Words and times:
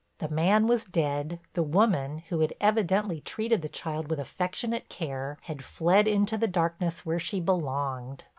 The 0.17 0.29
man 0.29 0.65
was 0.65 0.85
dead, 0.85 1.39
the 1.53 1.61
woman, 1.61 2.23
who 2.29 2.39
had 2.39 2.53
evidently 2.59 3.21
treated 3.21 3.61
the 3.61 3.69
child 3.69 4.09
with 4.09 4.19
affectionate 4.19 4.89
care, 4.89 5.37
had 5.43 5.63
fled 5.63 6.07
into 6.07 6.39
the 6.39 6.47
darkness 6.47 7.05
where 7.05 7.19
she 7.19 7.39
belonged. 7.39 8.25